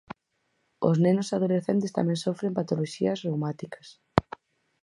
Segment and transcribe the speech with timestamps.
[0.89, 3.87] Os nenos e adolescentes tamén sofren patoloxías reumáticas.